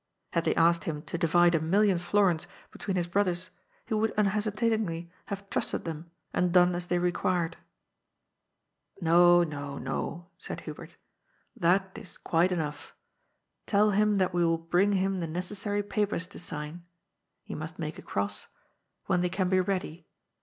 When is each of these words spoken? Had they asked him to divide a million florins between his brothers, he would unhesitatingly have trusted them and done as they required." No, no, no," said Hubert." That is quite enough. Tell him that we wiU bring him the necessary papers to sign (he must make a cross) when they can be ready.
Had 0.31 0.45
they 0.45 0.55
asked 0.55 0.85
him 0.85 1.03
to 1.03 1.15
divide 1.19 1.53
a 1.53 1.59
million 1.59 1.99
florins 1.99 2.47
between 2.71 2.97
his 2.97 3.05
brothers, 3.05 3.51
he 3.85 3.93
would 3.93 4.11
unhesitatingly 4.17 5.11
have 5.25 5.47
trusted 5.51 5.85
them 5.85 6.09
and 6.33 6.51
done 6.51 6.73
as 6.73 6.87
they 6.87 6.97
required." 6.97 7.55
No, 8.99 9.43
no, 9.43 9.77
no," 9.77 10.31
said 10.39 10.61
Hubert." 10.61 10.95
That 11.65 11.91
is 11.95 12.17
quite 12.17 12.51
enough. 12.51 12.95
Tell 13.67 13.91
him 13.91 14.17
that 14.17 14.33
we 14.33 14.41
wiU 14.41 14.67
bring 14.71 14.93
him 14.93 15.19
the 15.19 15.27
necessary 15.27 15.83
papers 15.83 16.25
to 16.25 16.39
sign 16.39 16.81
(he 17.43 17.53
must 17.53 17.77
make 17.77 17.99
a 17.99 18.01
cross) 18.01 18.47
when 19.05 19.21
they 19.21 19.29
can 19.29 19.49
be 19.49 19.61
ready. 19.61 20.07